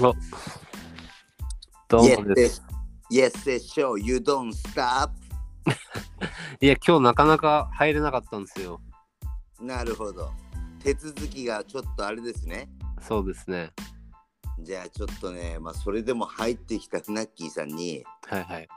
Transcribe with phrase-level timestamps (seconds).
[0.00, 0.14] お
[1.88, 2.62] どうもです。
[3.10, 4.00] Yes, yes, sure.
[4.00, 5.10] You don't stop.
[6.60, 8.80] いや、今日なかなか入れなかったんですよ。
[9.60, 10.32] なるほど。
[10.82, 12.70] 手続きがちょっとあれですね。
[13.02, 13.70] そうですね。
[14.60, 18.68] じゃあちょっとね、まあそれでも入ってきたフナッキーさんにはいはい。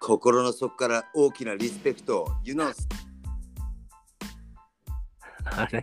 [0.00, 2.28] 心の底から大きなリスペクトを。
[2.44, 2.72] You know,
[5.44, 5.82] あれ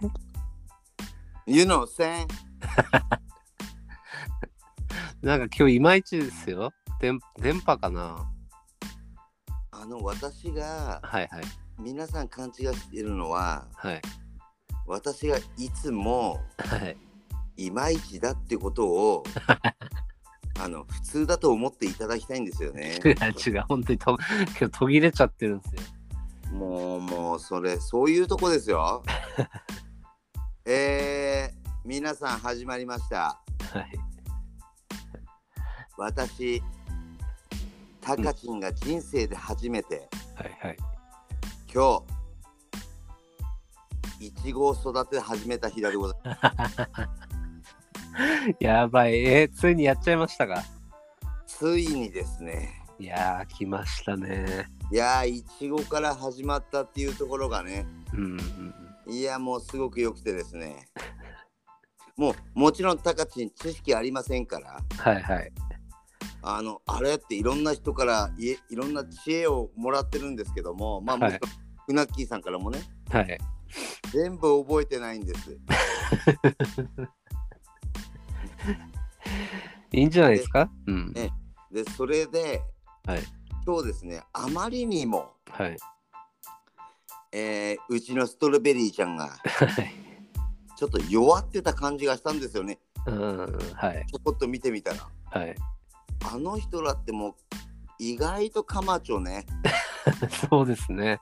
[1.45, 2.27] ？You know, saying?
[5.21, 6.71] なんか今日いまいちですよ。
[7.01, 8.31] 電電波かな？
[9.71, 11.43] あの私がはいはい。
[11.77, 14.01] 皆さん勘違いしているのははい。
[14.87, 16.97] 私がいつもはい。
[17.57, 19.23] いまいちだってことを
[20.57, 22.99] あの普通だと思っていただきたいんですよね。
[23.03, 23.13] 違う
[23.55, 23.63] 違う。
[23.67, 24.17] 本当にと
[24.57, 25.81] 今日途切れちゃってるんですよ。
[26.53, 29.03] もうもうそれそういうとこですよ。
[30.63, 33.41] えー、皆さん始まりました。
[33.73, 34.08] はい。
[35.99, 36.63] 私
[37.99, 40.77] タカチンが人生で初めてはいはい。
[41.71, 42.01] 今
[44.17, 46.35] 日いちごを育て始めた日でございま
[46.69, 46.79] す。
[48.63, 49.15] やばい。
[49.25, 50.63] えー、ついにやっちゃいましたか？
[51.45, 52.81] ついにですね。
[52.97, 54.67] いやー、来ましたね。
[54.91, 58.39] いやーいちごから始まったっていうところがねうんうん
[59.07, 59.13] うん。
[59.13, 60.87] いやもうすごく良くてですね
[62.15, 65.51] もうもちろんタカチン知識ありませんからはいはい。
[66.41, 67.15] あのあれ？
[67.15, 71.51] っていろんな人からいいろんな知恵をもらってるんですけどもまあもはいちろん
[71.87, 72.79] フナッキーさんからもね
[73.09, 73.37] はい。
[74.11, 75.51] 全部覚えてないんです
[79.91, 80.69] いいんじゃないですか？
[80.87, 81.13] うん。
[81.15, 81.29] え
[81.71, 82.61] でそれで、
[83.05, 83.23] はい
[83.65, 85.77] 今日ですねあまりにも、はい。
[87.31, 89.93] えーうちのストロベリーちゃんがはい。
[90.75, 93.37] ちょっと弱ってた感じがしたんですよねうん。
[93.75, 94.05] はい。
[94.11, 95.55] ちょこっと見てみたらはい。
[96.25, 97.35] あの人らってもう
[97.99, 99.45] 意外とカマチョね
[100.49, 101.19] そうですね。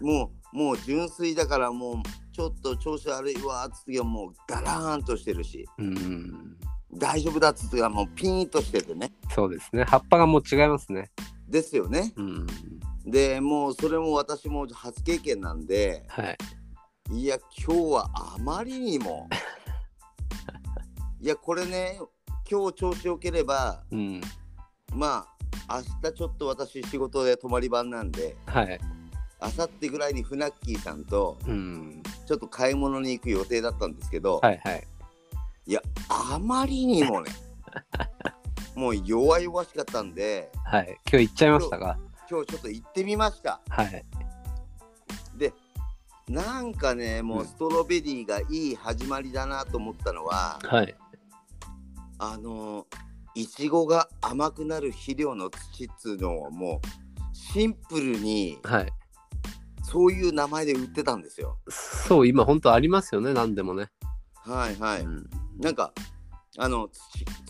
[0.00, 1.96] もうもう純粋だからもう
[2.32, 6.56] ちょっと調子悪いわっつってもうダラーンとしてるしうん。
[6.92, 9.84] 大丈夫だっつってもうピーンとしててねそうですね。
[9.84, 11.10] 葉っぱがもう違いますね。
[11.48, 12.46] ですよねうん。
[13.04, 16.38] でもうそれも私も初経験なんではい。
[17.12, 19.28] いや今日はあまりにも
[21.20, 21.98] いやこれね
[22.50, 24.20] 今日調子よければうん。
[24.94, 25.26] ま
[25.68, 28.80] あ明日ちょっと私仕事で泊まり番なんではい。
[29.42, 32.02] 明後日ぐらいにフナッキーさんとうん。
[32.26, 34.86] ちょっと買い物に行く予定だったんですけど、はいはい。
[35.66, 37.30] いやあまりにもね
[38.74, 40.98] もう弱々しかったんではい。
[41.10, 41.98] 今日行っちゃいましたか？
[42.28, 44.04] 今日ちょっと行ってみましたはい。
[45.36, 45.52] で
[46.28, 50.94] なんかねもうストロベリーがいい始まりだなと思ったのは、はい。
[52.22, 52.86] あの
[53.34, 58.92] いちごが甘くなる肥料の土っつうのをもうシンプルにはい。
[59.82, 63.32] そういう名前で売ってたんですよそう、今本当ありますよね。
[63.34, 63.90] 何でもね。
[64.44, 65.28] はいはい、うん。
[65.58, 65.92] なんか
[66.58, 66.88] あの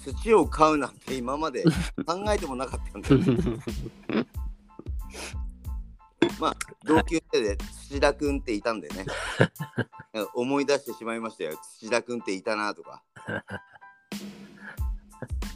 [0.04, 1.64] 土土を買うなんて今まで
[2.06, 3.08] 考えてもなかったんで
[6.38, 7.58] まあ同級生で
[7.88, 9.06] 土田くんっていたんでね
[10.34, 13.02] 思い出してしまいましたよ土田くんっていたなとか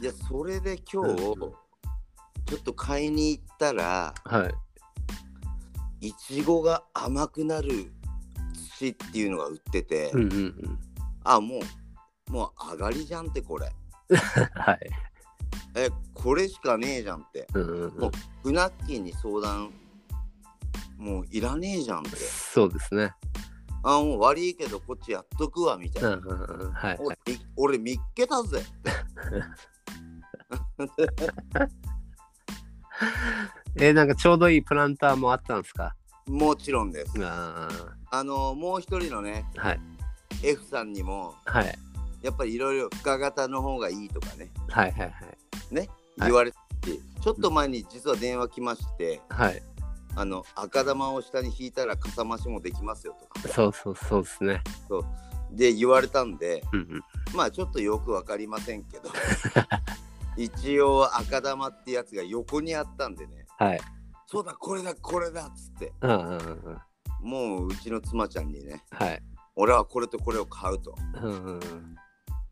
[0.01, 4.49] いやそれで今日ちょっと買いに行ったらは
[6.01, 6.07] い。
[6.07, 7.91] いちごが甘くなる
[8.77, 10.79] 土っていうのが売ってて、うんうんうん。
[11.23, 11.59] あも
[12.29, 13.71] うもう上がりじゃんってこれ
[14.53, 14.79] はい。
[15.75, 18.11] えこれしかねえじゃんってうんうんうん。
[18.43, 19.71] フナッキーに相談
[20.97, 23.13] もういらねえじゃんってそうですね。
[23.83, 26.71] あもう悪いけどこっちやっとくわみたいな、うんうんうん。
[26.71, 26.99] はい。
[27.55, 28.63] 俺見っけたぜ
[33.77, 35.95] えー、なんかちょうどいいプランターもあったんですか？
[36.27, 37.69] もちろんですあ
[38.09, 39.67] あのもう一人のねあ。
[39.67, 39.79] はい。
[40.43, 41.77] F さんにもはい。
[42.21, 45.13] やっぱりいろいろ深型の方がいいとかねはいはいはい。
[45.73, 45.89] ね？
[46.17, 46.57] はい言われて、
[47.21, 49.61] ちょっと前に実は電話来ましてはい。
[50.15, 54.61] あの赤玉を下に引いたらかさ増しもできますよとかそうそうそうですね。
[55.51, 57.01] で言われたんでうんうん。
[57.35, 59.09] まあちょっとよくわかりませんけど
[60.37, 63.79] 一応赤玉ってやつが横にあったんでねはい。
[64.27, 66.37] そうだこれだこれだっつってうんうんうんう
[66.71, 67.29] ん。
[67.29, 69.21] もううちの妻ちゃんにねはい。
[69.55, 71.95] 俺はこれとこれを買うとうんうんうん。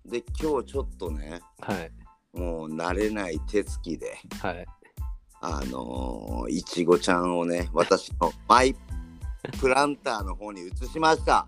[0.05, 1.91] で今日ちょっとねはい。
[2.33, 4.65] もう慣れない手つきではい。
[5.41, 8.75] あのーいちごちゃんをね私の マイ
[9.59, 11.45] プランターの方に移しました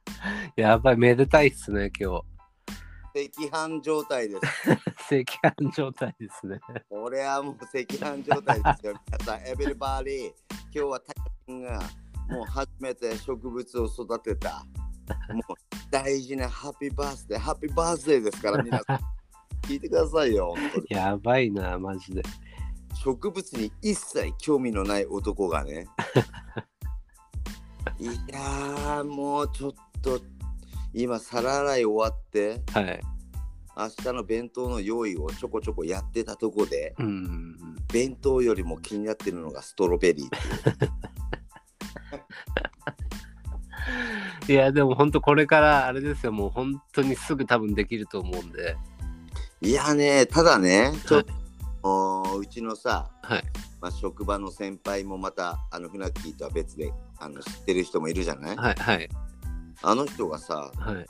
[0.56, 2.35] やばい、めでたいっすね、今日。
[3.24, 4.70] 赤飯状態です。
[5.16, 6.60] 赤飯状態ですね。
[6.90, 8.94] これはもう赤飯状態ですよ。
[9.06, 11.80] 皆さん、エビリバディ、今日はタカチンが
[12.28, 14.66] もう初めて植物を育てた。
[15.32, 15.54] もう
[15.90, 19.00] 大事なハッピーバースデー、ハッピーバースデーですから、皆さん。
[19.66, 20.54] 聞いてくださいよ。
[20.88, 22.22] やばいな、マジで。
[22.94, 25.86] 植物に一切興味のない男がね。
[27.98, 29.72] いやー、もうちょっ
[30.02, 30.20] と
[30.98, 33.00] 今、皿洗い終わって、はい。
[33.76, 37.76] 明日の弁当の用意をちょこちょこやってたとこで、うん。
[37.92, 40.30] 弁当よりも気になってるのがストロベリー
[44.50, 48.78] いや、でも本当これからあれですよ、もう本当にすぐ多分できると思うんで。
[49.60, 51.34] いやね、ただね、ちょっと、
[51.82, 53.44] おーうちのさ、はい。
[53.82, 58.74] まあ、職場の先輩もまた、あの、フナッキーとは別であの知ってる人もいるじゃない、はい。
[58.76, 59.10] はい。
[59.82, 61.06] あの人がさ、はい。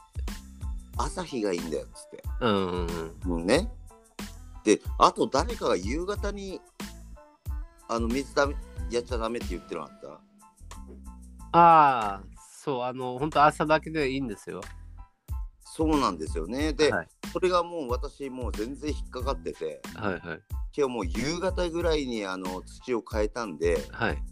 [0.99, 2.23] 朝日がいいんだよっつって。
[2.41, 3.29] うんうんうん。
[3.31, 3.71] もうね。
[4.65, 6.61] で、あと誰かが夕方に、
[7.89, 8.55] あの、水だめ
[8.91, 10.09] やっちゃダメって言ってなかった？
[11.53, 12.23] ああ、
[12.63, 14.61] そう、あの、本当朝だけでいいんですよ。
[15.63, 16.73] そうなんですよね。
[16.73, 20.41] で、はいそれがもう私もう全然引っかかってて、はいはい。
[20.75, 24.23] 今日もう夕方ぐらいにあの土を変えたんで、はい。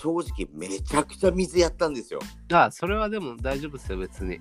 [0.00, 2.20] 正直めちゃくちゃ水やったんですよ。
[2.52, 4.40] ああ、それはでも大丈夫ですよ、別に。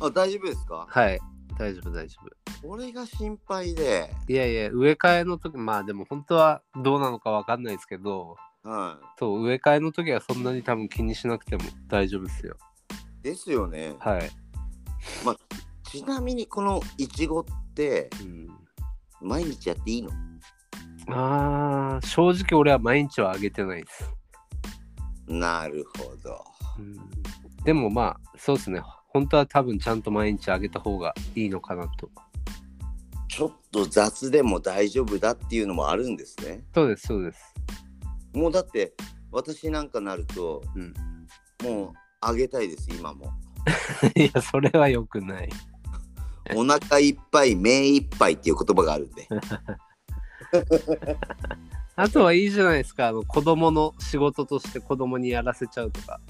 [0.00, 0.86] あ、大丈夫ですか？
[0.88, 1.20] はい。
[1.58, 2.68] 大丈夫、大丈夫。
[2.68, 12.56] これが心配で、いやいや、植え替えの時、まあでも本当はどうなのかわかんないですけど、はそう、植え替えの時はそんなに多分気にしなくても大丈夫ですよ。
[13.20, 13.22] い。
[13.22, 13.94] ですよね。
[13.98, 14.30] はい。
[15.82, 18.48] ちなみにこのいちごってうん、
[19.20, 20.10] 毎日やっていいの？
[21.08, 24.10] ああ、正直俺は毎日はあげてないです。
[25.26, 26.44] なるほど。
[26.78, 26.98] うん、
[27.64, 28.82] でもまあ、そうですね。
[29.08, 32.10] 本当は多分ちゃんと毎日あげた方がいいのかなと。
[33.28, 36.64] ちょっと雑でも大丈夫だっていうのもあるんですね。
[36.74, 37.54] そうです、そうです。
[38.32, 38.94] もうだって
[39.30, 40.94] 私なんかなるとうん、
[41.64, 43.32] もうあげたいです今も。
[44.16, 45.48] いや、それは良くない。
[46.54, 49.26] お腹いっぱい目いっぱいっていう言葉があるんで。
[51.96, 53.08] あとはいいじゃないですか。
[53.08, 56.20] あの子供の仕事として子供にやらせちゃうとか。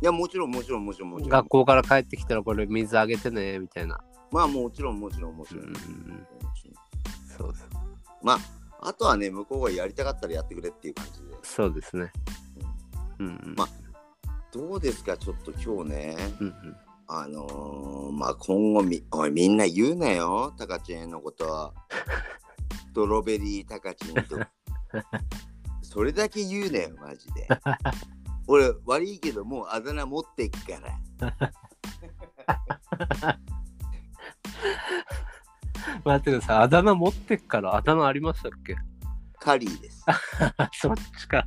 [0.00, 1.48] いやもちろんもちろんもちろんもちろん学。
[1.48, 4.00] 校から帰ってきたらこれ水あげてね、みたいな。
[4.32, 5.72] まあもちろんもちろんもちろん。
[7.38, 7.68] そうそう。
[8.22, 8.38] まあ
[8.88, 11.34] あとはね向こうがやりたかったらやってくれっていう感じで。
[11.44, 12.10] そうですね。
[13.20, 13.54] うんうん。
[13.56, 13.68] ま
[14.52, 16.16] どうですかちょっと今日ね。
[16.40, 16.76] うんうん、
[17.06, 21.72] あのー、まあ今後みおいみんな言うなよタカチンのこと。
[22.88, 24.40] ストロベリータカチンと。
[25.82, 27.48] それだけ言うなよマジで。
[28.48, 31.32] 俺悪いけどもうあだ名持ってっから。
[36.04, 36.56] 待ってください。
[36.58, 38.76] あだ名持ってっからあだ名ありましたっけ？
[39.38, 40.04] カリーです。
[40.80, 41.46] そっちか。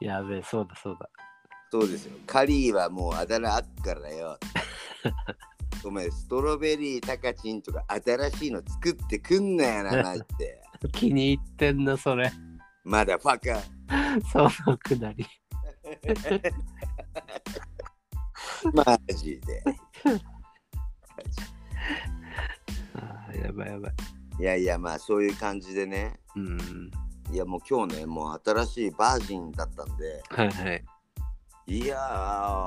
[0.00, 1.08] やべえ、そうだそうだ。
[1.70, 2.18] そうですよ。
[2.26, 4.38] カリーはもうあだ名あっからよ。
[5.86, 10.62] お前ストロベリータカチンとか新しいの作ってくんなよなマジで。
[10.92, 12.32] 気に入ってんな、それ。
[12.84, 13.62] まだファカ。
[14.30, 15.26] そのくだり。
[18.72, 19.62] マジで。
[22.94, 23.92] あーやばいやばい。
[24.40, 26.18] いやいやまあそういう感じでね。
[26.34, 26.90] うん。
[27.32, 30.84] いやもう今日ねもう新しいバージンだったんではいはい。
[31.66, 31.96] いや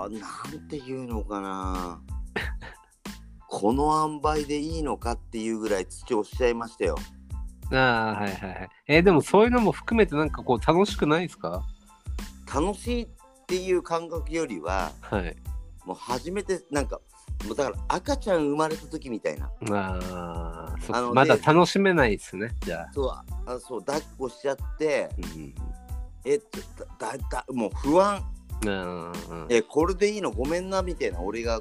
[0.09, 0.27] ーな
[0.59, 2.01] んていうのかな
[3.59, 6.95] この塩梅でいいのかっていうぐらい土をしちゃいましたよ。
[7.71, 8.69] ああ、はいはいはい。
[8.87, 11.63] えーでもそういうのも含めてなんかこう楽しくないですか？
[12.53, 13.07] 楽しいっ
[13.47, 15.35] ていう感覚よりははい。
[15.85, 16.99] もう初めてなんか
[17.45, 19.49] もうだから赤ちゃん生まれた時みたいな。
[19.71, 22.89] ああ、まだで楽しめないですね、じゃあ。
[22.93, 25.55] そうあそう抱っこしちゃってうん。
[26.25, 26.59] えっと
[26.99, 28.23] だだだもう不安。
[28.65, 29.47] うんうん。
[29.49, 30.31] えこれでいいの？
[30.31, 31.19] ごめんなみたいな。
[31.21, 31.59] 俺が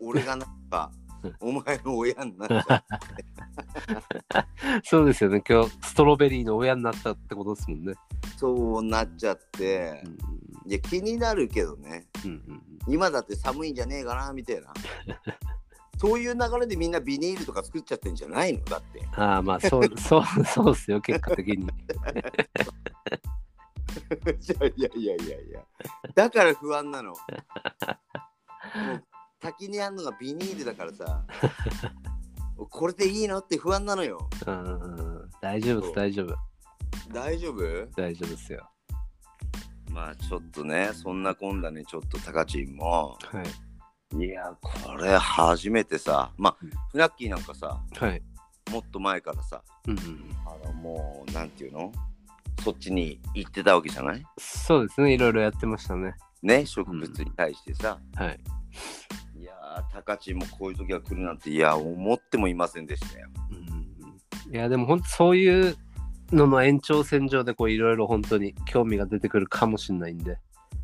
[0.00, 0.74] 俺がなん。
[0.82, 0.90] か
[1.38, 2.82] お前の親になっちゃう
[4.82, 5.40] そうですよね。
[5.48, 7.94] 今日ストロベリーの親になったってことですもんね。
[8.36, 10.02] そうなっちゃって。
[10.04, 10.08] う
[10.68, 10.70] ん。
[10.70, 12.06] いや気になるけどね。
[12.24, 14.72] うんうん今だって寒いんじゃねえかなみたいな。
[16.00, 18.64] そういう流れでみんなビニールとか作っちゃってんじゃないの？
[18.64, 19.06] だって。
[19.12, 21.64] ああ、まあ そう、そう、そうですよ、結果的に。
[21.64, 21.68] い
[24.58, 25.64] やいやいやいやいや。
[26.16, 27.14] だから不安なの
[29.42, 31.24] 先にあんのがビニールだからさ
[32.56, 36.36] これでいいのって不安なのようんうんうん大丈夫です、大丈夫。
[37.12, 37.86] 大丈夫？
[37.96, 38.70] 大丈夫ですよ。
[39.90, 44.24] まあちょっとねそんなこんなねちょっとタカチンもはい。
[44.24, 48.22] いや、これ初めてさ、まあうん、フナッキーなんかさ、はい。
[48.70, 51.90] もっと前からさ、うんうん、あのもう、なんていうの？
[52.62, 54.22] そっちに行ってたわけじゃない？
[54.38, 55.14] そうですね。
[55.14, 56.14] いろいろやってましたね。
[56.42, 57.98] ね、植物に対してさ。
[58.14, 58.40] はい。
[59.72, 63.28] いやー、タカチンもこういう時が来るなんて、いや、思ってもいませんでしたよ。
[64.46, 65.76] うん、いや、でも本当そういう
[66.30, 70.38] のの延長線上でこういろいろ本当に興味が出てくるかもしれないんで。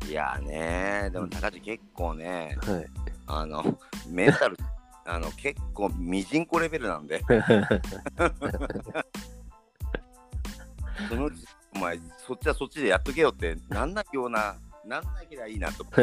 [0.07, 2.85] いやーねでもタカチン結構ね、はい。
[3.27, 3.77] あの、
[4.07, 4.57] メンタル、
[5.05, 7.21] あの、結構ミジンコレベルなんで、
[11.09, 14.55] そのうち、お前、そっちはそっちでやっとけよって、なんなような、
[14.85, 15.85] なんなきゃいいなと。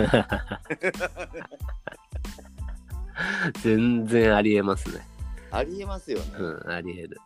[3.62, 5.06] 全然ありえますね。
[5.50, 6.24] ありえますよね。
[6.38, 7.18] うん、ありえる。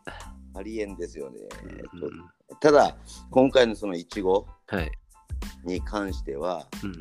[0.54, 1.38] ありえんですよね。
[1.94, 2.96] うん、ただ、
[3.30, 4.90] 今回のそのいちごはい。
[5.64, 6.92] に関しては、うん、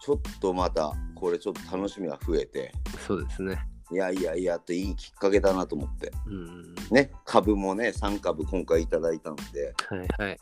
[0.00, 2.72] ちょっとまた、これちょっと楽しみが増えて、
[3.06, 3.66] そうですね。
[3.90, 6.10] いやいやいやっていいきっかけだなと思って。
[6.26, 10.40] うん、ね、株もね、3株今回いただいたので、はいはい。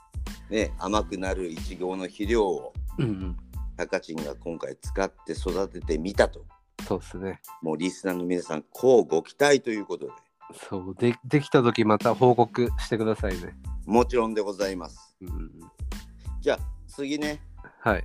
[0.50, 3.36] ね、甘くなるいちごの肥料を、うん、
[3.76, 6.44] タカチンが今回使って育ててみたと。
[6.90, 7.40] そうですね。
[7.62, 10.12] もうリスナーの皆さん、こうご期待ということで、
[10.68, 13.54] そうで、できた時また報告してくださいね。
[13.86, 15.16] もちろんでございます。
[15.20, 15.50] うん、
[16.40, 17.40] じゃあ、次ね、
[17.78, 18.04] はい。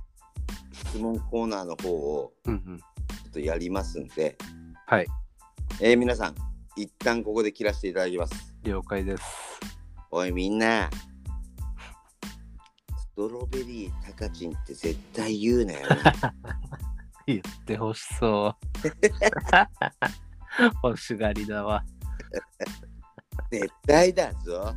[0.72, 2.84] 質問コーナーの方をうんうん、ちょ
[3.28, 4.38] っとやりますんで、
[4.86, 5.06] はい。
[5.80, 6.36] えー皆さん、
[6.76, 8.54] 一旦ここで切らせていただきます。
[8.62, 9.24] 了解です。
[10.12, 10.88] おいみんな、
[12.96, 16.34] ストロベリータカチンって絶対言うなよな。
[17.26, 18.86] 言ってほしそう。
[20.84, 21.84] 欲しがりだわ。
[23.50, 24.74] 絶対だぞ。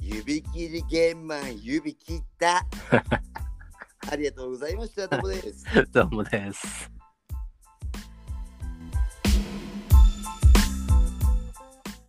[0.00, 2.66] 指切り玄米指切った。
[4.10, 5.06] ありがとうございました。
[5.06, 5.64] どうもです。
[5.92, 6.90] どうもです。